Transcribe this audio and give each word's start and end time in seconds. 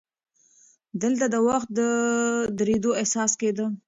دلته 1.01 1.25
د 1.33 1.35
وخت 1.47 1.69
د 1.79 1.81
درېدو 2.59 2.89
احساس 3.01 3.31
کېده. 3.41 3.65